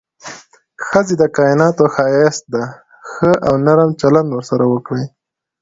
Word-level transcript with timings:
ښځې 0.87 1.15
د 1.21 1.23
کائناتو 1.37 1.83
ښايست 1.95 2.43
ده، 2.53 2.63
ښه 3.11 3.31
او 3.47 3.53
نرم 3.65 3.89
چلند 4.01 4.27
ورسره 4.31 4.63
وکړئ. 4.73 5.05